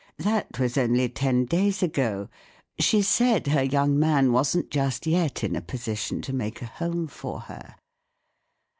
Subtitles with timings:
[0.17, 2.27] That was only ten days ago.
[2.79, 7.05] She said her young man wasn't just yet in a position to make a home
[7.05, 7.75] for her."